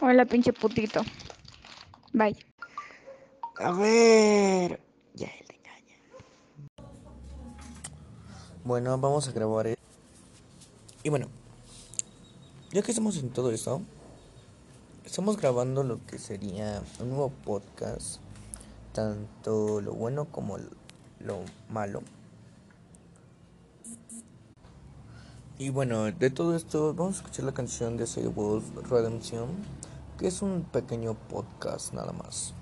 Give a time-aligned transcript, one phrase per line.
[0.00, 1.00] Hola, pinche putito.
[2.12, 2.36] Bye.
[3.56, 4.80] A ver.
[5.14, 5.96] Ya él te engaña.
[8.62, 9.76] Bueno, vamos a grabar.
[11.02, 11.26] Y bueno,
[12.70, 13.82] ya que estamos en todo esto,
[15.04, 18.20] estamos grabando lo que sería un nuevo podcast.
[18.92, 20.58] Tanto lo bueno como
[21.18, 21.40] lo
[21.70, 22.02] malo.
[25.58, 29.48] Y bueno, de todo esto, vamos a escuchar la canción de Save Wolf Redemption,
[30.18, 32.54] que es un pequeño podcast nada más.